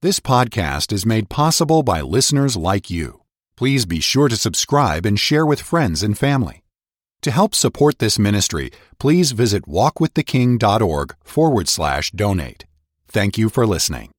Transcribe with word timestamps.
This 0.00 0.20
podcast 0.20 0.92
is 0.92 1.04
made 1.04 1.28
possible 1.28 1.82
by 1.82 2.02
listeners 2.02 2.56
like 2.56 2.88
you. 2.88 3.22
Please 3.56 3.84
be 3.84 3.98
sure 3.98 4.28
to 4.28 4.36
subscribe 4.36 5.04
and 5.04 5.18
share 5.18 5.44
with 5.44 5.60
friends 5.60 6.04
and 6.04 6.16
family. 6.16 6.62
To 7.22 7.32
help 7.32 7.52
support 7.52 7.98
this 7.98 8.16
ministry, 8.16 8.70
please 9.00 9.32
visit 9.32 9.66
walkwiththeking.org 9.66 11.16
forward 11.24 11.68
slash 11.68 12.12
donate. 12.12 12.64
Thank 13.08 13.38
you 13.38 13.48
for 13.48 13.66
listening. 13.66 14.12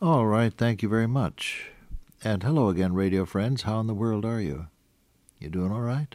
All 0.00 0.24
right, 0.24 0.54
thank 0.56 0.84
you 0.84 0.88
very 0.88 1.08
much. 1.08 1.66
And 2.22 2.44
hello 2.44 2.68
again, 2.68 2.94
radio 2.94 3.24
friends. 3.24 3.62
How 3.62 3.80
in 3.80 3.88
the 3.88 3.92
world 3.92 4.24
are 4.24 4.40
you? 4.40 4.68
You 5.40 5.48
doing 5.48 5.72
all 5.72 5.80
right? 5.80 6.14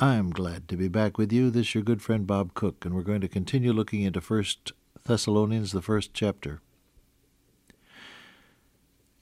I'm 0.00 0.30
glad 0.30 0.66
to 0.68 0.78
be 0.78 0.88
back 0.88 1.18
with 1.18 1.30
you. 1.30 1.50
This 1.50 1.66
is 1.66 1.74
your 1.74 1.84
good 1.84 2.00
friend 2.00 2.26
Bob 2.26 2.54
Cook, 2.54 2.86
and 2.86 2.94
we're 2.94 3.02
going 3.02 3.20
to 3.20 3.28
continue 3.28 3.74
looking 3.74 4.00
into 4.00 4.22
First 4.22 4.72
Thessalonians, 5.04 5.72
the 5.72 5.82
first 5.82 6.14
chapter. 6.14 6.62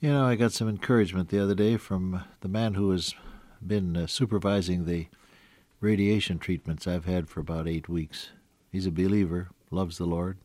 You 0.01 0.09
know, 0.09 0.25
I 0.25 0.35
got 0.35 0.53
some 0.53 0.67
encouragement 0.67 1.29
the 1.29 1.43
other 1.43 1.55
day 1.55 1.77
from 1.77 2.25
the 2.41 2.49
man 2.49 2.73
who 2.73 2.91
has 2.91 3.15
been 3.65 3.95
uh, 3.99 4.07
supervising 4.07 4.87
the 4.87 5.09
radiation 5.79 6.39
treatments 6.39 6.87
I've 6.87 7.05
had 7.05 7.29
for 7.29 7.41
about 7.41 7.69
eight 7.69 7.87
weeks. 7.87 8.31
He's 8.73 8.87
a 8.87 8.91
believer, 8.91 9.51
loves 9.71 9.99
the 9.99 10.07
Lord. 10.07 10.39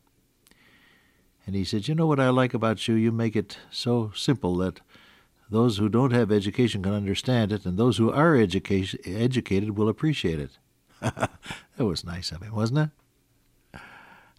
And 1.46 1.56
he 1.56 1.64
said, 1.64 1.88
You 1.88 1.94
know 1.94 2.06
what 2.06 2.20
I 2.20 2.28
like 2.28 2.52
about 2.52 2.86
you? 2.86 2.96
You 2.96 3.10
make 3.10 3.34
it 3.34 3.56
so 3.70 4.12
simple 4.14 4.56
that 4.58 4.82
those 5.48 5.78
who 5.78 5.88
don't 5.88 6.12
have 6.12 6.30
education 6.30 6.82
can 6.82 6.92
understand 6.92 7.50
it, 7.50 7.64
and 7.64 7.78
those 7.78 7.96
who 7.96 8.12
are 8.12 8.36
educated 8.36 9.78
will 9.78 9.88
appreciate 9.88 10.38
it. 10.38 10.58
that 11.00 11.30
was 11.78 12.04
nice 12.04 12.30
of 12.30 12.42
him, 12.42 12.54
wasn't 12.54 12.90
it? 13.72 13.80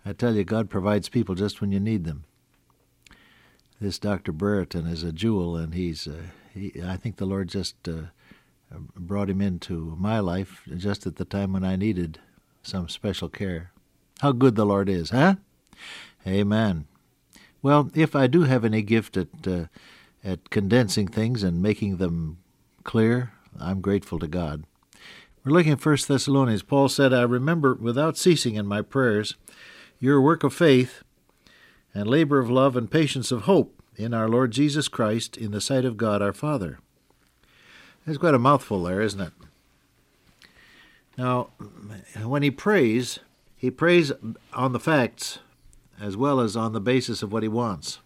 I 0.05 0.13
tell 0.13 0.35
you, 0.35 0.43
God 0.43 0.69
provides 0.69 1.09
people 1.09 1.33
just 1.33 1.59
when 1.59 1.71
you 1.71 1.79
need 1.79 2.03
them 2.03 2.25
this 3.79 3.99
Dr. 3.99 4.31
Brereton 4.31 4.87
is 4.87 5.03
a 5.03 5.11
jewel, 5.11 5.55
and 5.55 5.73
he's, 5.73 6.07
uh, 6.07 6.23
he, 6.53 6.73
I 6.83 6.97
think 6.97 7.17
the 7.17 7.25
Lord 7.25 7.49
just 7.49 7.87
uh, 7.87 8.07
brought 8.95 9.29
him 9.29 9.41
into 9.41 9.95
my 9.97 10.19
life 10.19 10.63
just 10.75 11.05
at 11.05 11.17
the 11.17 11.25
time 11.25 11.53
when 11.53 11.63
I 11.63 11.75
needed 11.75 12.19
some 12.63 12.89
special 12.89 13.29
care. 13.29 13.71
How 14.19 14.31
good 14.31 14.55
the 14.55 14.65
Lord 14.65 14.89
is, 14.89 15.11
huh? 15.11 15.35
Amen. 16.25 16.87
Well, 17.61 17.91
if 17.93 18.15
I 18.15 18.27
do 18.27 18.43
have 18.43 18.65
any 18.65 18.81
gift 18.81 19.17
at 19.17 19.47
uh, 19.47 19.65
at 20.23 20.49
condensing 20.49 21.07
things 21.07 21.43
and 21.43 21.61
making 21.61 21.97
them 21.97 22.37
clear, 22.83 23.31
I'm 23.59 23.81
grateful 23.81 24.19
to 24.19 24.27
God. 24.27 24.63
We're 25.43 25.53
looking 25.53 25.71
at 25.71 25.85
1 25.85 25.97
Thessalonians. 26.07 26.63
Paul 26.63 26.89
said, 26.89 27.13
I 27.13 27.21
remember 27.21 27.75
without 27.75 28.17
ceasing 28.17 28.55
in 28.55 28.65
my 28.65 28.81
prayers 28.81 29.35
your 29.99 30.21
work 30.21 30.43
of 30.43 30.53
faith 30.53 31.03
and 31.97 32.07
labor 32.07 32.37
of 32.37 32.47
love 32.47 32.77
and 32.77 32.91
patience 32.91 33.31
of 33.31 33.43
hope 33.43 33.81
in 33.95 34.13
our 34.13 34.29
Lord 34.29 34.51
Jesus 34.51 34.87
Christ 34.87 35.35
in 35.35 35.49
the 35.49 35.59
sight 35.59 35.83
of 35.83 35.97
God 35.97 36.21
our 36.21 36.31
Father. 36.31 36.77
There's 38.05 38.19
quite 38.19 38.35
a 38.35 38.39
mouthful 38.39 38.83
there, 38.83 39.01
isn't 39.01 39.19
it? 39.19 39.33
Now, 41.17 41.49
when 42.23 42.43
he 42.43 42.51
prays, 42.51 43.17
he 43.55 43.71
prays 43.71 44.11
on 44.53 44.73
the 44.73 44.79
facts 44.79 45.39
as 45.99 46.15
well 46.15 46.39
as 46.39 46.55
on 46.55 46.73
the 46.73 46.79
basis 46.79 47.23
of 47.23 47.31
what 47.31 47.41
he 47.41 47.49
wants. 47.49 47.97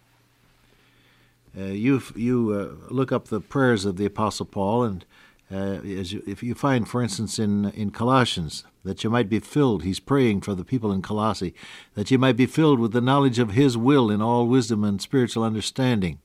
Uh, 1.54 1.64
you 1.64 2.02
you 2.16 2.50
uh, 2.50 2.90
look 2.90 3.12
up 3.12 3.28
the 3.28 3.40
prayers 3.40 3.84
of 3.84 3.98
the 3.98 4.06
Apostle 4.06 4.46
Paul, 4.46 4.84
and 4.84 5.04
uh, 5.52 5.80
you, 5.82 6.22
if 6.26 6.42
you 6.42 6.54
find, 6.54 6.88
for 6.88 7.02
instance, 7.02 7.38
in 7.38 7.66
in 7.70 7.90
Colossians, 7.90 8.64
that 8.84 9.04
you 9.04 9.10
might 9.10 9.28
be 9.28 9.38
filled, 9.38 9.82
he's 9.82 10.00
praying 10.00 10.40
for 10.40 10.54
the 10.54 10.64
people 10.64 10.92
in 10.92 11.02
Colossae, 11.02 11.54
that 11.94 12.10
you 12.10 12.18
might 12.18 12.36
be 12.36 12.46
filled 12.46 12.80
with 12.80 12.92
the 12.92 13.00
knowledge 13.00 13.38
of 13.38 13.52
his 13.52 13.76
will 13.76 14.10
in 14.10 14.22
all 14.22 14.46
wisdom 14.46 14.82
and 14.84 15.00
spiritual 15.00 15.44
understanding. 15.44 16.18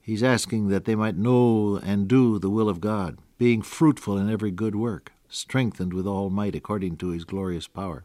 He's 0.00 0.22
asking 0.22 0.68
that 0.68 0.86
they 0.86 0.94
might 0.94 1.16
know 1.16 1.78
and 1.82 2.08
do 2.08 2.38
the 2.38 2.50
will 2.50 2.68
of 2.68 2.80
God, 2.80 3.18
being 3.38 3.62
fruitful 3.62 4.16
in 4.16 4.30
every 4.30 4.50
good 4.50 4.74
work, 4.74 5.12
strengthened 5.28 5.92
with 5.92 6.06
all 6.06 6.30
might 6.30 6.54
according 6.54 6.96
to 6.96 7.10
his 7.10 7.24
glorious 7.24 7.68
power. 7.68 8.04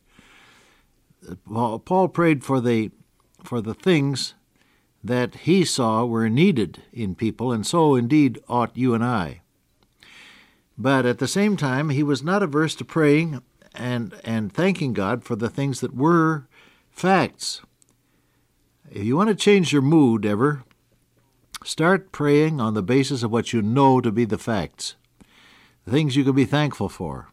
Paul 1.47 2.07
prayed 2.09 2.43
for 2.43 2.61
the 2.61 2.91
for 3.43 3.61
the 3.61 3.73
things 3.73 4.33
that 5.03 5.35
he 5.35 5.63
saw 5.63 6.03
were 6.03 6.29
needed 6.29 6.81
in 6.91 7.15
people, 7.15 7.51
and 7.51 7.65
so 7.65 7.95
indeed 7.95 8.39
ought 8.49 8.75
you 8.75 8.93
and 8.93 9.03
I. 9.03 9.41
But 10.77 11.05
at 11.05 11.19
the 11.19 11.27
same 11.27 11.55
time, 11.55 11.89
he 11.89 12.03
was 12.03 12.23
not 12.23 12.43
averse 12.43 12.75
to 12.75 12.85
praying 12.85 13.41
and, 13.73 14.13
and 14.23 14.51
thanking 14.51 14.93
God 14.93 15.23
for 15.23 15.35
the 15.35 15.49
things 15.49 15.79
that 15.81 15.95
were 15.95 16.47
facts. 16.89 17.61
If 18.91 19.03
you 19.03 19.15
want 19.15 19.29
to 19.29 19.35
change 19.35 19.73
your 19.73 19.81
mood 19.81 20.25
ever, 20.25 20.63
start 21.63 22.11
praying 22.11 22.61
on 22.61 22.73
the 22.73 22.83
basis 22.83 23.23
of 23.23 23.31
what 23.31 23.53
you 23.53 23.61
know 23.61 23.99
to 24.01 24.11
be 24.11 24.25
the 24.25 24.37
facts, 24.37 24.95
things 25.89 26.15
you 26.15 26.23
can 26.23 26.35
be 26.35 26.45
thankful 26.45 26.89
for, 26.89 27.29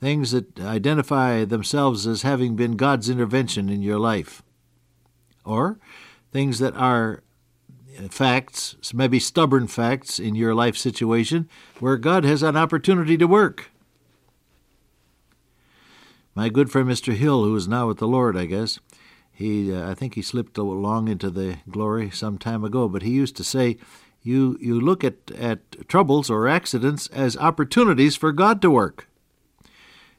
things 0.00 0.30
that 0.30 0.60
identify 0.60 1.44
themselves 1.44 2.06
as 2.06 2.22
having 2.22 2.54
been 2.54 2.76
God's 2.76 3.10
intervention 3.10 3.68
in 3.68 3.82
your 3.82 3.98
life, 3.98 4.42
or 5.44 5.78
things 6.32 6.58
that 6.60 6.76
are 6.76 7.22
facts, 8.10 8.76
maybe 8.94 9.18
stubborn 9.18 9.66
facts 9.66 10.18
in 10.18 10.34
your 10.34 10.54
life 10.54 10.76
situation 10.76 11.48
where 11.78 11.96
God 11.96 12.24
has 12.24 12.42
an 12.42 12.56
opportunity 12.56 13.16
to 13.16 13.26
work. 13.26 13.70
My 16.34 16.48
good 16.48 16.70
friend 16.70 16.88
Mr. 16.88 17.14
Hill, 17.14 17.44
who 17.44 17.56
is 17.56 17.68
now 17.68 17.88
with 17.88 17.98
the 17.98 18.08
Lord, 18.08 18.36
I 18.36 18.46
guess, 18.46 18.78
he 19.40 19.74
uh, 19.74 19.90
I 19.90 19.94
think 19.94 20.14
he 20.14 20.22
slipped 20.22 20.58
along 20.58 21.08
into 21.08 21.30
the 21.30 21.56
glory 21.70 22.10
some 22.10 22.36
time 22.36 22.62
ago, 22.62 22.88
but 22.88 23.02
he 23.02 23.10
used 23.10 23.36
to 23.36 23.44
say, 23.44 23.78
"You 24.22 24.58
you 24.60 24.78
look 24.78 25.02
at 25.02 25.30
at 25.30 25.88
troubles 25.88 26.28
or 26.28 26.46
accidents 26.46 27.06
as 27.06 27.38
opportunities 27.38 28.16
for 28.16 28.32
God 28.32 28.60
to 28.60 28.70
work." 28.70 29.08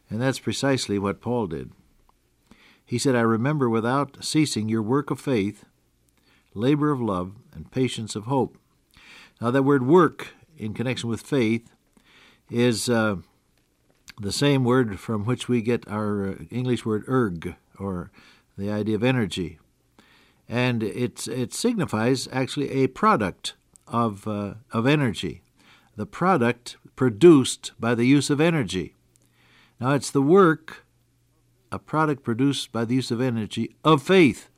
And 0.10 0.20
that's 0.20 0.40
precisely 0.40 0.98
what 0.98 1.22
Paul 1.22 1.46
did. 1.46 1.70
He 2.84 2.98
said, 2.98 3.16
"I 3.16 3.22
remember 3.22 3.70
without 3.70 4.24
ceasing 4.24 4.70
your 4.70 4.82
work 4.82 5.12
of 5.12 5.20
faith, 5.20 5.66
labor 6.54 6.92
of 6.92 7.02
love, 7.02 7.34
and 7.54 7.72
patience 7.72 8.16
of 8.16 8.26
hope." 8.26 8.58
Now 9.40 9.52
that 9.52 9.64
word 9.64 9.86
"work" 9.86 10.30
in 10.58 10.74
connection 10.74 11.10
with 11.10 11.22
faith 11.22 11.74
is 12.50 12.90
uh, 12.90 13.16
the 14.20 14.32
same 14.32 14.64
word 14.64 15.00
from 15.00 15.26
which 15.26 15.48
we 15.48 15.62
get 15.62 15.88
our 15.88 16.28
uh, 16.28 16.36
English 16.52 16.86
word 16.86 17.04
erg, 17.08 17.56
or 17.80 18.12
the 18.58 18.70
idea 18.70 18.96
of 18.96 19.04
energy. 19.04 19.58
And 20.48 20.84
it's, 20.84 21.28
it 21.28 21.54
signifies 21.54 22.28
actually 22.32 22.70
a 22.72 22.88
product 22.88 23.56
of, 23.88 24.28
uh, 24.28 24.56
of 24.72 24.86
energy, 24.86 25.42
the 25.96 26.06
product 26.06 26.78
produced 26.96 27.72
by 27.80 27.96
the 27.96 28.06
use 28.06 28.30
of 28.30 28.42
energy. 28.42 28.94
Now, 29.80 29.94
it's 29.94 30.12
the 30.12 30.22
work, 30.22 30.86
a 31.72 31.80
product 31.80 32.24
produced 32.24 32.72
by 32.72 32.86
the 32.86 32.96
use 32.96 33.10
of 33.10 33.22
energy, 33.22 33.76
of 33.84 34.04
faith. 34.04 34.50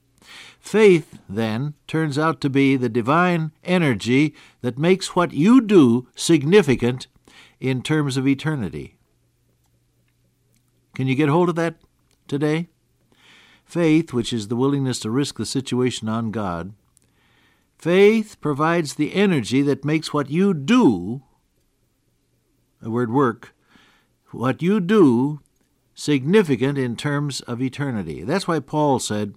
Faith, 0.64 1.20
then, 1.28 1.74
turns 1.88 2.18
out 2.18 2.40
to 2.40 2.50
be 2.50 2.78
the 2.78 2.88
divine 2.88 3.52
energy 3.66 4.34
that 4.62 4.80
makes 4.80 5.14
what 5.14 5.34
you 5.34 5.60
do 5.60 6.08
significant 6.16 7.08
in 7.60 7.84
terms 7.84 8.16
of 8.16 8.26
eternity. 8.26 8.96
Can 10.96 11.06
you 11.06 11.16
get 11.16 11.28
hold 11.28 11.50
of 11.50 11.56
that 11.56 11.76
today? 12.30 12.70
Faith, 13.66 14.14
which 14.14 14.32
is 14.32 14.48
the 14.48 14.56
willingness 14.56 15.02
to 15.02 15.12
risk 15.12 15.38
the 15.38 15.46
situation 15.46 16.08
on 16.08 16.32
God, 16.32 16.74
faith 17.78 18.38
provides 18.40 18.96
the 18.96 19.14
energy 19.14 19.62
that 19.64 19.84
makes 19.84 20.14
what 20.14 20.30
you 20.30 20.54
do, 20.54 21.24
the 22.82 22.90
word 22.90 23.12
work, 23.12 23.54
what 24.32 24.62
you 24.62 24.80
do 24.80 25.42
significant 25.94 26.78
in 26.78 26.96
terms 26.96 27.42
of 27.42 27.62
eternity. 27.62 28.24
That's 28.24 28.48
why 28.48 28.60
Paul 28.60 29.00
said, 29.00 29.36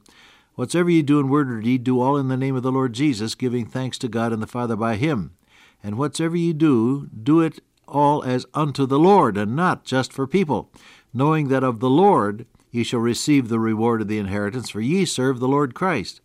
Whatsoever 0.57 0.89
ye 0.89 1.03
do 1.03 1.21
in 1.21 1.29
word 1.29 1.51
or 1.51 1.61
deed, 1.61 1.85
do 1.85 2.01
all 2.01 2.17
in 2.17 2.29
the 2.29 2.37
name 2.37 2.57
of 2.57 2.63
the 2.63 2.73
Lord 2.73 2.95
Jesus, 2.95 3.35
giving 3.35 3.67
thanks 3.67 3.99
to 3.99 4.09
God 4.09 4.33
and 4.33 4.43
the 4.43 4.47
Father 4.47 4.75
by 4.75 4.97
him. 4.97 5.37
And 5.83 5.99
whatsoever 5.99 6.37
ye 6.37 6.55
do, 6.55 7.11
do 7.11 7.41
it 7.43 7.61
all 7.87 8.25
as 8.25 8.47
unto 8.55 8.87
the 8.87 8.99
Lord, 8.99 9.37
and 9.37 9.55
not 9.55 9.85
just 9.85 10.15
for 10.15 10.27
people, 10.27 10.71
knowing 11.13 11.49
that 11.49 11.63
of 11.63 11.81
the 11.81 11.91
Lord 11.91 12.47
ye 12.71 12.85
shall 12.85 13.01
receive 13.01 13.49
the 13.49 13.61
reward 13.61 14.01
of 14.01 14.09
the 14.09 14.19
inheritance, 14.19 14.71
for 14.71 14.81
ye 14.81 15.05
serve 15.05 15.41
the 15.41 15.47
Lord 15.47 15.75
Christ. 15.75 16.23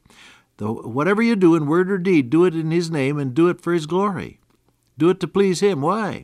Though 0.57 0.75
whatever 0.75 1.21
you 1.21 1.35
do 1.35 1.55
in 1.55 1.65
word 1.65 1.91
or 1.91 1.97
deed, 1.97 2.29
do 2.29 2.45
it 2.45 2.55
in 2.55 2.71
his 2.71 2.89
name 2.89 3.19
and 3.19 3.33
do 3.33 3.49
it 3.49 3.59
for 3.59 3.73
his 3.73 3.85
glory. 3.85 4.39
Do 4.97 5.09
it 5.09 5.19
to 5.19 5.27
please 5.27 5.59
him. 5.59 5.81
Why? 5.81 6.23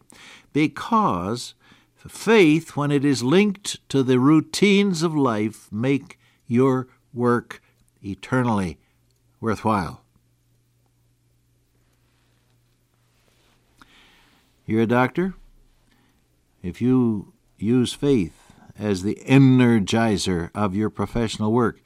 Because 0.53 1.55
faith, 1.95 2.77
when 2.77 2.89
it 2.89 3.03
is 3.03 3.21
linked 3.21 3.87
to 3.89 4.01
the 4.01 4.17
routines 4.17 5.03
of 5.03 5.13
life, 5.13 5.67
make 5.73 6.17
your 6.45 6.87
work 7.13 7.61
eternally 8.03 8.77
worthwhile. 9.39 10.01
You're 14.65 14.81
a 14.81 14.87
doctor? 14.87 15.33
If 16.61 16.81
you 16.81 17.33
use 17.57 17.93
faith 17.93 18.51
as 18.77 19.03
the 19.03 19.15
energizer 19.25 20.49
of 20.53 20.75
your 20.75 20.89
professional 20.89 21.53
work, 21.53 21.81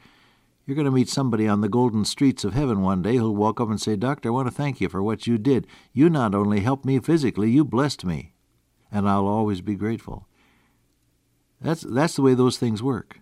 You're 0.65 0.75
going 0.75 0.85
to 0.85 0.91
meet 0.91 1.09
somebody 1.09 1.47
on 1.47 1.61
the 1.61 1.69
golden 1.69 2.05
streets 2.05 2.43
of 2.43 2.53
heaven 2.53 2.81
one 2.81 3.01
day 3.01 3.17
who'll 3.17 3.35
walk 3.35 3.59
up 3.59 3.69
and 3.69 3.81
say, 3.81 3.95
Doctor, 3.95 4.29
I 4.29 4.31
want 4.31 4.47
to 4.47 4.53
thank 4.53 4.79
you 4.79 4.89
for 4.89 5.01
what 5.01 5.25
you 5.25 5.37
did. 5.37 5.65
You 5.91 6.09
not 6.09 6.35
only 6.35 6.59
helped 6.59 6.85
me 6.85 6.99
physically, 6.99 7.49
you 7.49 7.65
blessed 7.65 8.05
me. 8.05 8.33
And 8.91 9.09
I'll 9.09 9.27
always 9.27 9.61
be 9.61 9.75
grateful. 9.75 10.27
That's, 11.59 11.81
that's 11.81 12.15
the 12.15 12.21
way 12.21 12.35
those 12.35 12.57
things 12.57 12.83
work. 12.83 13.19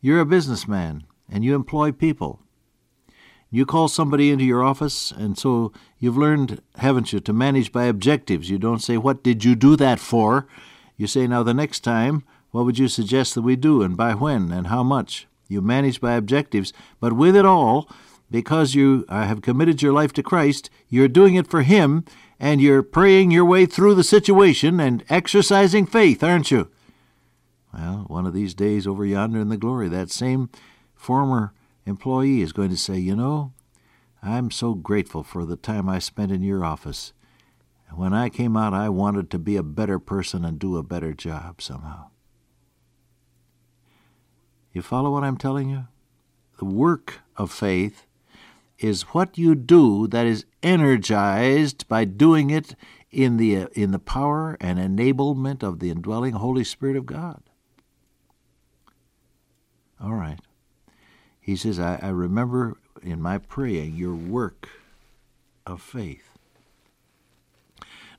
You're 0.00 0.20
a 0.20 0.26
businessman 0.26 1.04
and 1.30 1.44
you 1.44 1.54
employ 1.54 1.92
people. 1.92 2.40
You 3.50 3.64
call 3.64 3.88
somebody 3.88 4.30
into 4.30 4.44
your 4.44 4.62
office, 4.62 5.12
and 5.12 5.38
so 5.38 5.72
you've 5.98 6.16
learned, 6.16 6.60
haven't 6.76 7.12
you, 7.12 7.20
to 7.20 7.32
manage 7.32 7.72
by 7.72 7.84
objectives. 7.84 8.50
You 8.50 8.58
don't 8.58 8.82
say, 8.82 8.96
What 8.96 9.22
did 9.22 9.44
you 9.44 9.54
do 9.54 9.76
that 9.76 10.00
for? 10.00 10.46
You 10.96 11.06
say, 11.06 11.26
Now, 11.26 11.42
the 11.42 11.54
next 11.54 11.80
time, 11.80 12.24
what 12.50 12.64
would 12.64 12.78
you 12.78 12.88
suggest 12.88 13.34
that 13.34 13.42
we 13.42 13.56
do, 13.56 13.82
and 13.82 13.96
by 13.96 14.14
when, 14.14 14.50
and 14.50 14.66
how 14.66 14.82
much? 14.82 15.26
You 15.48 15.60
manage 15.60 16.00
by 16.00 16.14
objectives, 16.14 16.72
but 17.00 17.12
with 17.12 17.36
it 17.36 17.46
all, 17.46 17.88
because 18.30 18.74
you 18.74 19.04
uh, 19.08 19.24
have 19.24 19.42
committed 19.42 19.80
your 19.80 19.92
life 19.92 20.12
to 20.14 20.22
Christ, 20.22 20.68
you're 20.88 21.08
doing 21.08 21.36
it 21.36 21.46
for 21.46 21.62
Him, 21.62 22.04
and 22.40 22.60
you're 22.60 22.82
praying 22.82 23.30
your 23.30 23.44
way 23.44 23.64
through 23.64 23.94
the 23.94 24.04
situation 24.04 24.80
and 24.80 25.04
exercising 25.08 25.86
faith, 25.86 26.24
aren't 26.24 26.50
you? 26.50 26.68
Well, 27.76 28.04
one 28.08 28.26
of 28.26 28.32
these 28.32 28.54
days 28.54 28.86
over 28.86 29.04
yonder 29.04 29.38
in 29.38 29.50
the 29.50 29.58
glory, 29.58 29.88
that 29.88 30.10
same 30.10 30.48
former 30.94 31.52
employee 31.84 32.40
is 32.40 32.52
going 32.52 32.70
to 32.70 32.76
say, 32.76 32.96
You 32.98 33.14
know, 33.14 33.52
I'm 34.22 34.50
so 34.50 34.74
grateful 34.74 35.22
for 35.22 35.44
the 35.44 35.56
time 35.56 35.88
I 35.88 35.98
spent 35.98 36.32
in 36.32 36.42
your 36.42 36.64
office. 36.64 37.12
When 37.94 38.12
I 38.12 38.30
came 38.30 38.56
out, 38.56 38.72
I 38.72 38.88
wanted 38.88 39.30
to 39.30 39.38
be 39.38 39.56
a 39.56 39.62
better 39.62 39.98
person 39.98 40.44
and 40.44 40.58
do 40.58 40.76
a 40.76 40.82
better 40.82 41.12
job 41.12 41.60
somehow. 41.60 42.08
You 44.72 44.82
follow 44.82 45.10
what 45.10 45.24
I'm 45.24 45.36
telling 45.36 45.70
you? 45.70 45.86
The 46.58 46.64
work 46.64 47.20
of 47.36 47.52
faith 47.52 48.06
is 48.78 49.02
what 49.02 49.38
you 49.38 49.54
do 49.54 50.06
that 50.08 50.26
is 50.26 50.44
energized 50.62 51.86
by 51.88 52.04
doing 52.04 52.50
it 52.50 52.74
in 53.10 53.36
the, 53.36 53.68
in 53.72 53.92
the 53.92 53.98
power 53.98 54.56
and 54.60 54.78
enablement 54.78 55.62
of 55.62 55.78
the 55.78 55.90
indwelling 55.90 56.34
Holy 56.34 56.64
Spirit 56.64 56.96
of 56.96 57.06
God. 57.06 57.42
All 60.02 60.14
right. 60.14 60.38
He 61.40 61.56
says, 61.56 61.78
I, 61.78 61.98
I 62.02 62.08
remember 62.08 62.76
in 63.02 63.22
my 63.22 63.38
praying 63.38 63.96
your 63.96 64.14
work 64.14 64.68
of 65.66 65.80
faith. 65.80 66.36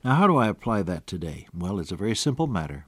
Now, 0.04 0.14
how 0.14 0.26
do 0.26 0.36
I 0.36 0.48
apply 0.48 0.82
that 0.82 1.06
today? 1.06 1.46
Well, 1.56 1.78
it's 1.78 1.92
a 1.92 1.96
very 1.96 2.14
simple 2.14 2.46
matter. 2.46 2.86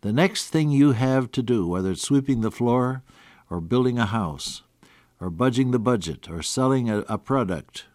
The 0.00 0.12
next 0.12 0.48
thing 0.48 0.70
you 0.70 0.92
have 0.92 1.30
to 1.32 1.42
do, 1.42 1.66
whether 1.66 1.90
it's 1.92 2.02
sweeping 2.02 2.40
the 2.40 2.50
floor 2.50 3.02
or 3.50 3.60
building 3.60 3.98
a 3.98 4.06
house 4.06 4.62
or 5.20 5.30
budging 5.30 5.70
the 5.70 5.78
budget 5.78 6.28
or 6.28 6.42
selling 6.42 6.90
a, 6.90 6.98
a 7.08 7.18
product 7.18 7.86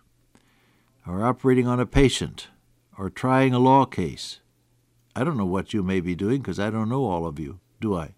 or 1.07 1.25
operating 1.25 1.68
on 1.68 1.80
a 1.80 1.86
patient 1.86 2.47
or 2.97 3.09
trying 3.09 3.54
a 3.54 3.59
law 3.59 3.86
case, 3.86 4.39
I 5.15 5.24
don't 5.24 5.38
know 5.38 5.45
what 5.45 5.74
you 5.74 5.83
may 5.83 6.00
be 6.00 6.15
doing 6.15 6.42
because 6.42 6.59
I 6.59 6.69
don't 6.69 6.89
know 6.89 7.06
all 7.06 7.25
of 7.25 7.39
you, 7.39 7.59
do 7.80 7.95
I? 7.95 8.13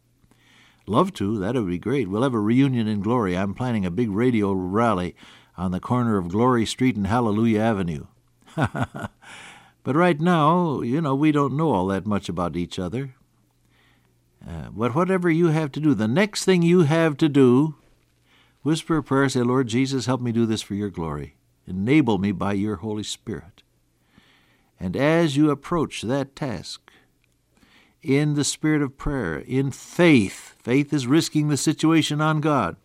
Love 0.86 1.14
to. 1.14 1.40
That 1.40 1.56
would 1.56 1.68
be 1.68 1.78
great. 1.78 2.10
We'll 2.10 2.24
have 2.24 2.34
a 2.34 2.40
reunion 2.40 2.88
in 2.88 3.02
glory. 3.02 3.38
I'm 3.38 3.54
planning 3.54 3.86
a 3.86 3.92
big 3.92 4.12
radio 4.12 4.52
rally 4.52 5.16
on 5.58 5.72
the 5.72 5.80
corner 5.80 6.18
of 6.18 6.30
Glory 6.30 6.66
Street 6.66 6.96
and 6.96 7.08
Hallelujah 7.08 7.62
Avenue. 7.62 8.08
but 8.56 9.10
right 9.86 10.20
now, 10.20 10.82
you 10.82 11.00
know, 11.00 11.16
we 11.16 11.32
don't 11.32 11.56
know 11.56 11.72
all 11.72 11.88
that 11.88 12.06
much 12.06 12.28
about 12.28 12.58
each 12.58 12.78
other. 12.78 13.16
Uh, 14.46 14.70
but 14.72 14.94
whatever 14.94 15.30
you 15.30 15.48
have 15.48 15.72
to 15.72 15.80
do, 15.80 15.94
the 15.94 16.08
next 16.08 16.44
thing 16.44 16.62
you 16.62 16.82
have 16.82 17.16
to 17.18 17.30
do, 17.30 17.76
whisper 18.62 18.98
a 18.98 19.04
prayer, 19.04 19.30
say, 19.30 19.42
Lord 19.42 19.68
Jesus, 19.68 20.06
help 20.06 20.20
me 20.20 20.34
do 20.34 20.46
this 20.46 20.62
for 20.62 20.76
your 20.76 20.90
glory. 20.90 21.36
Enable 21.66 22.18
me 22.18 22.34
by 22.34 22.54
your 22.54 22.78
Holy 22.78 23.04
Spirit. 23.04 23.64
And 24.80 24.98
as 24.98 25.38
you 25.38 25.50
approach 25.50 26.02
that 26.02 26.36
task, 26.36 26.92
in 28.04 28.34
the 28.34 28.44
spirit 28.44 28.82
of 28.82 28.98
prayer, 28.98 29.40
in 29.40 29.72
faith. 29.72 30.56
Faith 30.62 30.94
is 30.94 31.08
risking 31.08 31.48
the 31.48 31.58
situation 31.58 32.22
on 32.22 32.42
God. 32.42 32.76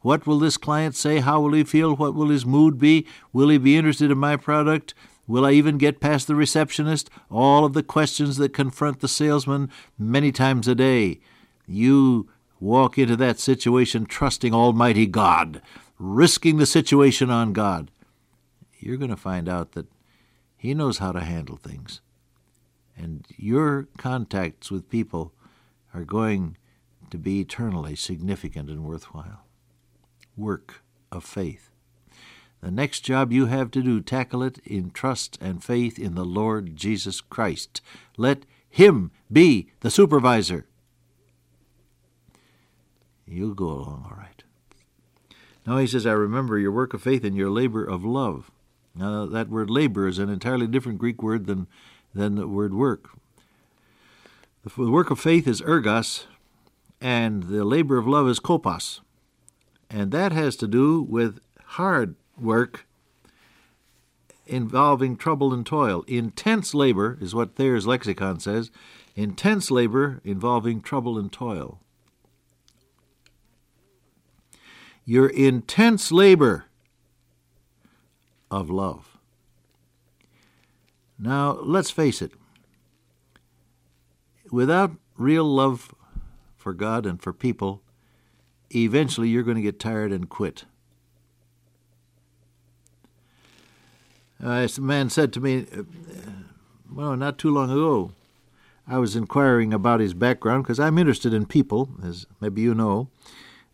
What 0.00 0.26
will 0.26 0.38
this 0.38 0.56
client 0.56 0.94
say? 0.94 1.18
How 1.18 1.40
will 1.40 1.54
he 1.54 1.64
feel? 1.64 1.96
What 1.96 2.14
will 2.14 2.28
his 2.28 2.46
mood 2.46 2.78
be? 2.78 3.06
Will 3.32 3.48
he 3.48 3.58
be 3.58 3.76
interested 3.76 4.10
in 4.10 4.18
my 4.18 4.36
product? 4.36 4.94
Will 5.26 5.44
I 5.44 5.52
even 5.52 5.76
get 5.76 6.00
past 6.00 6.26
the 6.26 6.34
receptionist? 6.34 7.10
All 7.30 7.64
of 7.64 7.72
the 7.72 7.82
questions 7.82 8.36
that 8.36 8.54
confront 8.54 9.00
the 9.00 9.08
salesman 9.08 9.70
many 9.98 10.30
times 10.30 10.68
a 10.68 10.74
day. 10.74 11.20
You 11.66 12.28
walk 12.60 12.96
into 12.98 13.16
that 13.16 13.38
situation 13.38 14.06
trusting 14.06 14.54
Almighty 14.54 15.06
God, 15.06 15.60
risking 15.98 16.58
the 16.58 16.66
situation 16.66 17.30
on 17.30 17.52
God. 17.52 17.90
You're 18.78 18.96
going 18.96 19.10
to 19.10 19.16
find 19.16 19.48
out 19.48 19.72
that 19.72 19.86
He 20.56 20.72
knows 20.72 20.98
how 20.98 21.12
to 21.12 21.20
handle 21.20 21.56
things 21.56 22.00
and 22.98 23.26
your 23.36 23.88
contacts 23.96 24.70
with 24.70 24.90
people 24.90 25.32
are 25.94 26.04
going 26.04 26.56
to 27.10 27.18
be 27.18 27.40
eternally 27.40 27.96
significant 27.96 28.68
and 28.68 28.84
worthwhile. 28.84 29.44
Work 30.36 30.82
of 31.10 31.24
faith. 31.24 31.70
The 32.60 32.70
next 32.70 33.00
job 33.00 33.32
you 33.32 33.46
have 33.46 33.70
to 33.70 33.82
do, 33.82 34.00
tackle 34.00 34.42
it 34.42 34.58
in 34.64 34.90
trust 34.90 35.38
and 35.40 35.62
faith 35.62 35.98
in 35.98 36.14
the 36.14 36.24
Lord 36.24 36.76
Jesus 36.76 37.20
Christ. 37.20 37.80
Let 38.16 38.44
Him 38.68 39.12
be 39.32 39.70
the 39.80 39.90
supervisor. 39.90 40.66
You'll 43.26 43.54
go 43.54 43.66
along 43.66 44.06
all 44.10 44.16
right. 44.16 44.42
Now 45.66 45.78
he 45.78 45.86
says, 45.86 46.06
I 46.06 46.12
remember 46.12 46.58
your 46.58 46.72
work 46.72 46.94
of 46.94 47.02
faith 47.02 47.24
and 47.24 47.36
your 47.36 47.50
labor 47.50 47.84
of 47.84 48.04
love. 48.04 48.50
Now, 48.94 49.26
that 49.26 49.48
word 49.48 49.70
labor 49.70 50.08
is 50.08 50.18
an 50.18 50.28
entirely 50.28 50.66
different 50.66 50.98
Greek 50.98 51.22
word 51.22 51.46
than 51.46 51.68
than 52.14 52.34
the 52.34 52.48
word 52.48 52.74
work. 52.74 53.10
The 54.64 54.90
work 54.90 55.10
of 55.10 55.20
faith 55.20 55.46
is 55.46 55.60
ergos, 55.62 56.24
and 57.00 57.44
the 57.44 57.64
labor 57.64 57.96
of 57.96 58.06
love 58.06 58.28
is 58.28 58.40
kopos. 58.40 59.00
And 59.88 60.10
that 60.12 60.32
has 60.32 60.56
to 60.56 60.68
do 60.68 61.02
with 61.02 61.40
hard 61.64 62.16
work 62.38 62.86
involving 64.46 65.16
trouble 65.16 65.52
and 65.52 65.64
toil. 65.64 66.04
Intense 66.06 66.74
labor 66.74 67.18
is 67.20 67.34
what 67.34 67.54
Thayer's 67.54 67.86
lexicon 67.86 68.40
says 68.40 68.70
intense 69.14 69.70
labor 69.70 70.20
involving 70.24 70.80
trouble 70.80 71.18
and 71.18 71.32
toil. 71.32 71.80
Your 75.04 75.28
intense 75.28 76.12
labor 76.12 76.66
of 78.50 78.70
love. 78.70 79.17
Now, 81.18 81.58
let's 81.62 81.90
face 81.90 82.22
it. 82.22 82.32
Without 84.50 84.92
real 85.16 85.44
love 85.44 85.94
for 86.56 86.72
God 86.72 87.06
and 87.06 87.20
for 87.20 87.32
people, 87.32 87.82
eventually 88.74 89.28
you're 89.28 89.42
going 89.42 89.56
to 89.56 89.62
get 89.62 89.80
tired 89.80 90.12
and 90.12 90.28
quit. 90.28 90.64
Uh, 94.42 94.66
a 94.76 94.80
man 94.80 95.10
said 95.10 95.32
to 95.32 95.40
me, 95.40 95.66
uh, 95.76 95.82
well, 96.90 97.16
not 97.16 97.38
too 97.38 97.50
long 97.50 97.70
ago, 97.70 98.12
I 98.86 98.98
was 98.98 99.16
inquiring 99.16 99.74
about 99.74 100.00
his 100.00 100.14
background 100.14 100.62
because 100.62 100.80
I'm 100.80 100.96
interested 100.96 101.34
in 101.34 101.44
people, 101.44 101.90
as 102.02 102.26
maybe 102.40 102.62
you 102.62 102.74
know. 102.74 103.08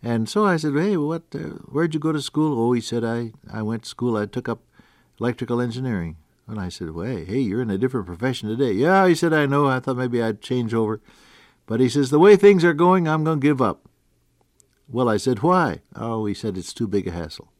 And 0.02 0.28
so 0.28 0.44
I 0.44 0.56
said, 0.56 0.74
"Hey, 0.74 0.96
what? 0.96 1.22
Uh, 1.34 1.60
where'd 1.70 1.94
you 1.94 2.00
go 2.00 2.12
to 2.12 2.20
school?" 2.20 2.58
Oh, 2.60 2.72
he 2.72 2.80
said, 2.80 3.04
"I 3.04 3.32
I 3.50 3.62
went 3.62 3.84
to 3.84 3.88
school. 3.88 4.16
I 4.16 4.26
took 4.26 4.48
up 4.48 4.60
electrical 5.20 5.60
engineering." 5.60 6.16
And 6.46 6.60
I 6.60 6.68
said, 6.68 6.90
well, 6.90 7.06
hey, 7.06 7.38
you're 7.38 7.62
in 7.62 7.70
a 7.70 7.78
different 7.78 8.06
profession 8.06 8.48
today. 8.48 8.72
Yeah, 8.72 9.08
he 9.08 9.14
said, 9.14 9.32
I 9.32 9.46
know. 9.46 9.66
I 9.66 9.80
thought 9.80 9.96
maybe 9.96 10.22
I'd 10.22 10.42
change 10.42 10.74
over. 10.74 11.00
But 11.66 11.80
he 11.80 11.88
says, 11.88 12.10
the 12.10 12.18
way 12.18 12.36
things 12.36 12.64
are 12.64 12.74
going, 12.74 13.08
I'm 13.08 13.24
going 13.24 13.40
to 13.40 13.46
give 13.46 13.62
up. 13.62 13.88
Well, 14.86 15.08
I 15.08 15.16
said, 15.16 15.42
why? 15.42 15.80
Oh, 15.96 16.26
he 16.26 16.34
said, 16.34 16.58
it's 16.58 16.74
too 16.74 16.86
big 16.86 17.08
a 17.08 17.12
hassle. 17.12 17.50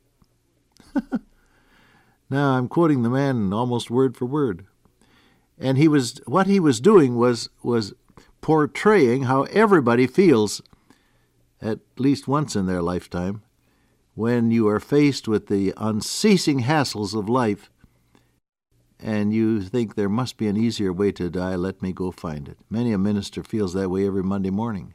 now, 2.30 2.58
I'm 2.58 2.68
quoting 2.68 3.02
the 3.02 3.08
man 3.08 3.52
almost 3.52 3.90
word 3.90 4.16
for 4.16 4.26
word. 4.26 4.66
And 5.58 5.78
he 5.78 5.88
was, 5.88 6.20
what 6.26 6.46
he 6.46 6.60
was 6.60 6.80
doing 6.80 7.16
was, 7.16 7.48
was 7.62 7.94
portraying 8.42 9.22
how 9.22 9.44
everybody 9.44 10.06
feels 10.06 10.60
at 11.62 11.78
least 11.96 12.28
once 12.28 12.54
in 12.54 12.66
their 12.66 12.82
lifetime 12.82 13.42
when 14.14 14.50
you 14.50 14.68
are 14.68 14.80
faced 14.80 15.26
with 15.26 15.46
the 15.46 15.72
unceasing 15.78 16.60
hassles 16.60 17.18
of 17.18 17.28
life 17.28 17.70
and 19.04 19.34
you 19.34 19.60
think 19.60 19.94
there 19.94 20.08
must 20.08 20.38
be 20.38 20.46
an 20.46 20.56
easier 20.56 20.90
way 20.90 21.12
to 21.12 21.28
die, 21.28 21.56
let 21.56 21.82
me 21.82 21.92
go 21.92 22.10
find 22.10 22.48
it. 22.48 22.56
Many 22.70 22.90
a 22.90 22.96
minister 22.96 23.42
feels 23.42 23.74
that 23.74 23.90
way 23.90 24.06
every 24.06 24.22
Monday 24.22 24.48
morning. 24.48 24.94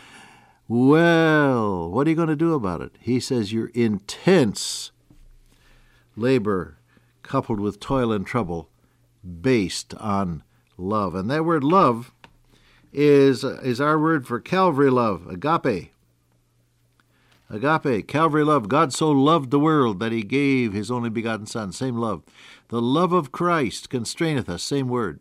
well, 0.68 1.90
what 1.90 2.06
are 2.06 2.10
you 2.10 2.16
going 2.16 2.28
to 2.28 2.36
do 2.36 2.52
about 2.52 2.82
it? 2.82 2.92
He 3.00 3.18
says 3.18 3.50
your 3.50 3.68
intense 3.68 4.92
labor 6.16 6.80
coupled 7.22 7.60
with 7.60 7.80
toil 7.80 8.12
and 8.12 8.26
trouble 8.26 8.68
based 9.40 9.94
on 9.94 10.42
love. 10.76 11.14
And 11.14 11.30
that 11.30 11.46
word 11.46 11.64
love 11.64 12.12
is, 12.92 13.42
is 13.42 13.80
our 13.80 13.98
word 13.98 14.26
for 14.26 14.38
Calvary 14.38 14.90
love, 14.90 15.26
agape. 15.26 15.94
Agape, 17.50 18.06
Calvary 18.06 18.44
love. 18.44 18.68
God 18.68 18.92
so 18.92 19.10
loved 19.10 19.50
the 19.50 19.58
world 19.58 19.98
that 19.98 20.12
he 20.12 20.22
gave 20.22 20.72
his 20.72 20.88
only 20.88 21.10
begotten 21.10 21.46
Son. 21.46 21.72
Same 21.72 21.96
love. 21.96 22.22
The 22.68 22.80
love 22.80 23.12
of 23.12 23.32
Christ 23.32 23.90
constraineth 23.90 24.48
us. 24.48 24.62
Same 24.62 24.88
word. 24.88 25.20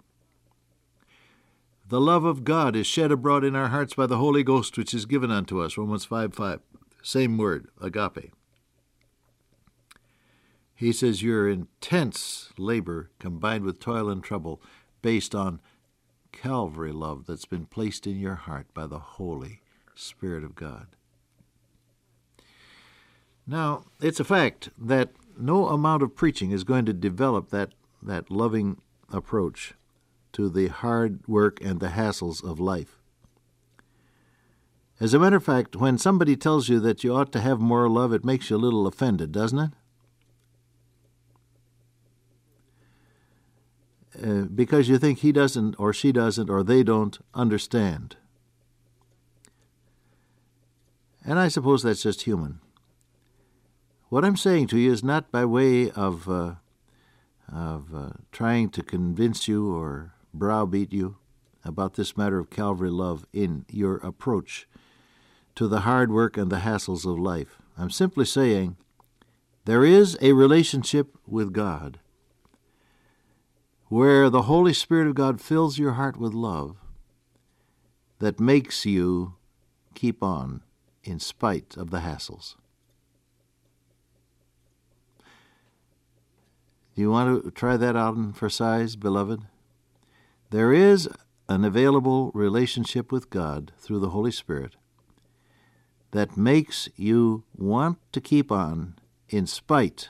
The 1.88 2.00
love 2.00 2.26
of 2.26 2.44
God 2.44 2.76
is 2.76 2.86
shed 2.86 3.12
abroad 3.12 3.44
in 3.44 3.56
our 3.56 3.70
hearts 3.70 3.96
by 3.96 4.06
the 4.06 4.18
Holy 4.18 4.44
Ghost, 4.44 4.78
which 4.78 4.94
is 4.94 5.08
given 5.08 5.32
unto 5.32 5.60
us. 5.60 5.76
Romans 5.76 6.06
5 6.06 6.36
5. 6.36 6.60
Same 7.02 7.36
word, 7.36 7.68
agape. 7.82 8.32
He 10.76 10.94
says 10.94 11.24
your 11.24 11.50
intense 11.50 12.54
labor 12.60 13.10
combined 13.18 13.64
with 13.64 13.80
toil 13.80 14.08
and 14.08 14.24
trouble 14.24 14.62
based 15.02 15.34
on 15.34 15.62
Calvary 16.32 16.92
love 16.92 17.26
that's 17.26 17.46
been 17.46 17.66
placed 17.66 18.06
in 18.06 18.20
your 18.20 18.36
heart 18.36 18.68
by 18.76 18.86
the 18.86 19.00
Holy 19.00 19.62
Spirit 19.96 20.44
of 20.44 20.54
God. 20.54 20.96
Now, 23.50 23.86
it's 24.00 24.20
a 24.20 24.24
fact 24.24 24.70
that 24.78 25.10
no 25.36 25.70
amount 25.70 26.04
of 26.04 26.16
preaching 26.16 26.52
is 26.52 26.64
going 26.64 26.86
to 26.86 26.94
develop 26.94 27.50
that, 27.50 27.72
that 28.00 28.30
loving 28.30 28.80
approach 29.12 29.74
to 30.34 30.50
the 30.50 30.68
hard 30.68 31.28
work 31.28 31.60
and 31.60 31.80
the 31.80 31.88
hassles 31.88 32.44
of 32.44 32.60
life. 32.60 33.00
As 35.00 35.16
a 35.16 35.20
matter 35.20 35.38
of 35.38 35.44
fact, 35.44 35.76
when 35.76 35.98
somebody 35.98 36.36
tells 36.36 36.70
you 36.70 36.80
that 36.82 37.04
you 37.04 37.16
ought 37.16 37.32
to 37.32 37.40
have 37.40 37.60
more 37.60 37.90
love, 37.90 38.14
it 38.14 38.24
makes 38.24 38.52
you 38.52 38.56
a 38.56 38.58
little 38.58 38.86
offended, 38.86 39.32
doesn't 39.32 39.60
it? 39.60 39.72
Uh, 44.24 44.42
because 44.44 44.90
you 44.90 45.00
think 45.00 45.20
he 45.20 45.32
doesn't, 45.32 45.76
or 45.80 45.92
she 45.92 46.12
doesn't, 46.12 46.52
or 46.52 46.62
they 46.62 46.84
don't 46.84 47.18
understand. 47.34 48.16
And 51.26 51.40
I 51.40 51.48
suppose 51.48 51.82
that's 51.82 52.04
just 52.04 52.24
human. 52.24 52.60
What 54.10 54.26
I'm 54.26 54.38
saying 54.38 54.68
to 54.68 54.80
you 54.80 54.92
is 54.92 55.04
not 55.04 55.32
by 55.32 55.46
way 55.46 55.92
of, 55.92 56.28
uh, 56.28 56.56
of 57.48 57.94
uh, 57.94 58.10
trying 58.32 58.70
to 58.72 58.82
convince 58.82 59.48
you 59.48 59.72
or 59.72 60.14
browbeat 60.34 60.92
you 60.92 61.18
about 61.64 61.94
this 61.94 62.18
matter 62.18 62.40
of 62.40 62.50
Calvary 62.50 62.90
love 62.90 63.28
in 63.34 63.66
your 63.70 63.98
approach 63.98 64.68
to 65.54 65.68
the 65.68 65.82
hard 65.82 66.12
work 66.12 66.38
and 66.38 66.52
the 66.52 66.62
hassles 66.62 67.06
of 67.06 67.20
life. 67.20 67.58
I'm 67.78 67.92
simply 67.92 68.26
saying 68.26 68.78
there 69.66 69.86
is 69.86 70.18
a 70.22 70.34
relationship 70.34 71.16
with 71.28 71.54
God 71.54 72.00
where 73.90 74.28
the 74.32 74.44
Holy 74.44 74.74
Spirit 74.74 75.08
of 75.08 75.14
God 75.14 75.40
fills 75.40 75.78
your 75.78 75.94
heart 75.94 76.18
with 76.18 76.34
love 76.34 76.78
that 78.18 78.40
makes 78.40 78.88
you 78.88 79.36
keep 79.94 80.24
on 80.24 80.64
in 81.04 81.20
spite 81.20 81.78
of 81.78 81.92
the 81.92 82.00
hassles. 82.00 82.56
Do 87.00 87.04
you 87.04 87.12
want 87.12 87.46
to 87.46 87.52
try 87.52 87.78
that 87.78 87.96
out 87.96 88.36
for 88.36 88.50
size, 88.50 88.98
beloved? 88.98 89.44
There 90.50 90.74
is 90.74 91.08
an 91.48 91.64
available 91.64 92.30
relationship 92.34 93.10
with 93.10 93.30
God 93.30 93.72
through 93.80 94.00
the 94.00 94.10
Holy 94.10 94.34
Spirit 94.34 94.76
that 96.12 96.36
makes 96.36 96.90
you 96.98 97.46
want 97.56 98.00
to 98.12 98.20
keep 98.20 98.52
on 98.52 98.96
in 99.30 99.48
spite 99.48 100.10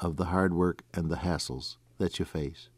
of 0.00 0.16
the 0.16 0.24
hard 0.24 0.54
work 0.54 0.82
and 0.92 1.08
the 1.08 1.18
hassles 1.18 1.76
that 1.98 2.18
you 2.18 2.24
face. 2.24 2.68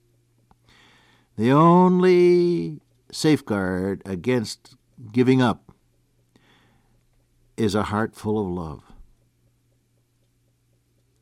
The 1.39 1.51
only 1.51 2.83
safeguard 3.11 4.03
against 4.05 4.77
giving 5.13 5.41
up 5.41 5.73
is 7.57 7.75
a 7.75 7.85
heart 7.85 8.15
full 8.15 8.39
of 8.39 8.53
love. 8.53 8.83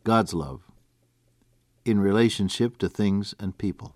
God's 0.02 0.34
love 0.34 0.62
in 1.84 2.00
relationship 2.00 2.78
to 2.78 2.88
things 2.88 3.34
and 3.38 3.58
people. 3.58 3.94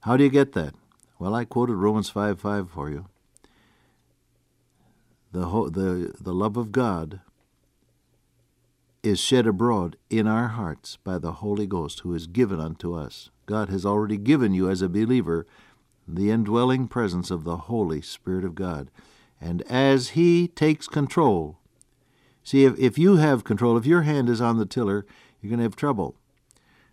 How 0.00 0.16
do 0.16 0.24
you 0.24 0.30
get 0.30 0.52
that? 0.52 0.74
Well, 1.18 1.34
I 1.34 1.44
quoted 1.44 1.76
Romans 1.76 2.10
5 2.10 2.40
5 2.40 2.70
for 2.70 2.90
you. 2.90 3.06
The, 5.32 5.46
ho- 5.46 5.68
the, 5.68 6.14
the 6.20 6.34
love 6.34 6.56
of 6.56 6.72
God 6.72 7.20
is 9.02 9.20
shed 9.20 9.46
abroad 9.46 9.96
in 10.08 10.26
our 10.26 10.48
hearts 10.48 10.96
by 11.04 11.18
the 11.18 11.32
Holy 11.32 11.66
Ghost 11.66 12.00
who 12.00 12.14
is 12.14 12.26
given 12.26 12.60
unto 12.60 12.94
us. 12.94 13.30
God 13.46 13.68
has 13.68 13.84
already 13.84 14.16
given 14.16 14.54
you 14.54 14.70
as 14.70 14.80
a 14.80 14.88
believer 14.88 15.46
the 16.06 16.30
indwelling 16.30 16.88
presence 16.88 17.30
of 17.30 17.44
the 17.44 17.56
Holy 17.56 18.00
Spirit 18.00 18.44
of 18.44 18.54
God. 18.54 18.90
And 19.40 19.62
as 19.62 20.10
He 20.10 20.48
takes 20.48 20.86
control, 20.86 21.58
see, 22.42 22.64
if, 22.64 22.78
if 22.78 22.98
you 22.98 23.16
have 23.16 23.44
control, 23.44 23.76
if 23.76 23.86
your 23.86 24.02
hand 24.02 24.28
is 24.28 24.40
on 24.40 24.58
the 24.58 24.66
tiller, 24.66 25.04
you're 25.44 25.50
going 25.50 25.58
to 25.58 25.64
have 25.64 25.76
trouble. 25.76 26.16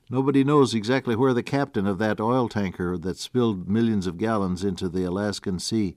Nobody 0.10 0.43
knows 0.43 0.74
exactly 0.74 1.15
where 1.15 1.34
the 1.34 1.41
captain 1.41 1.88
of 1.88 2.00
that 2.00 2.20
oil 2.20 2.50
tanker 2.50 2.98
that 2.98 3.17
spilled 3.17 3.70
millions 3.70 4.08
of 4.08 4.17
gallons 4.17 4.62
into 4.65 4.89
the 4.89 5.05
Alaskan 5.05 5.58
Sea, 5.58 5.96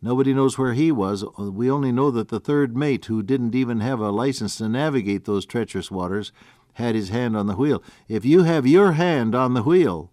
nobody 0.00 0.32
knows 0.32 0.56
where 0.56 0.74
he 0.74 0.92
was. 0.92 1.24
We 1.36 1.68
only 1.68 1.90
know 1.90 2.12
that 2.12 2.28
the 2.28 2.38
third 2.38 2.76
mate, 2.76 3.06
who 3.06 3.24
didn't 3.24 3.56
even 3.56 3.80
have 3.80 3.98
a 3.98 4.10
license 4.10 4.54
to 4.58 4.68
navigate 4.68 5.24
those 5.24 5.44
treacherous 5.44 5.90
waters, 5.90 6.30
had 6.74 6.94
his 6.94 7.08
hand 7.08 7.36
on 7.36 7.48
the 7.48 7.56
wheel. 7.56 7.82
If 8.06 8.24
you 8.24 8.44
have 8.44 8.68
your 8.68 8.92
hand 8.92 9.34
on 9.34 9.54
the 9.54 9.64
wheel, 9.64 10.12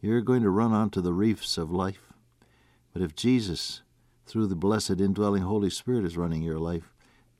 you're 0.00 0.20
going 0.20 0.42
to 0.44 0.50
run 0.50 0.72
onto 0.72 1.00
the 1.00 1.12
reefs 1.12 1.58
of 1.58 1.72
life. 1.72 2.12
But 2.92 3.02
if 3.02 3.16
Jesus, 3.16 3.82
through 4.26 4.46
the 4.46 4.54
blessed 4.54 5.00
indwelling 5.00 5.42
Holy 5.42 5.70
Spirit, 5.70 6.04
is 6.04 6.16
running 6.16 6.42
your 6.42 6.60
life, 6.60 6.93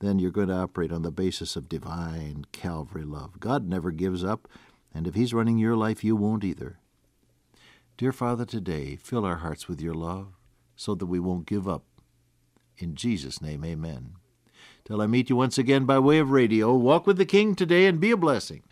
then 0.05 0.19
you're 0.19 0.31
going 0.31 0.49
to 0.49 0.53
operate 0.53 0.91
on 0.91 1.01
the 1.01 1.11
basis 1.11 1.55
of 1.55 1.69
divine 1.69 2.45
Calvary 2.51 3.03
love. 3.03 3.39
God 3.39 3.67
never 3.67 3.91
gives 3.91 4.23
up, 4.23 4.47
and 4.93 5.07
if 5.07 5.15
He's 5.15 5.33
running 5.33 5.57
your 5.57 5.75
life, 5.75 6.03
you 6.03 6.15
won't 6.15 6.43
either. 6.43 6.79
Dear 7.97 8.11
Father, 8.11 8.45
today, 8.45 8.97
fill 8.97 9.25
our 9.25 9.37
hearts 9.37 9.67
with 9.67 9.81
your 9.81 9.93
love 9.93 10.27
so 10.75 10.95
that 10.95 11.05
we 11.05 11.19
won't 11.19 11.45
give 11.45 11.67
up. 11.67 11.83
In 12.77 12.95
Jesus' 12.95 13.41
name, 13.41 13.63
amen. 13.63 14.15
Till 14.83 15.01
I 15.01 15.07
meet 15.07 15.29
you 15.29 15.35
once 15.35 15.57
again 15.57 15.85
by 15.85 15.97
way 15.99 16.19
of 16.19 16.31
radio, 16.31 16.75
walk 16.75 17.07
with 17.07 17.17
the 17.17 17.25
King 17.25 17.55
today 17.55 17.85
and 17.85 17.99
be 17.99 18.11
a 18.11 18.17
blessing. 18.17 18.63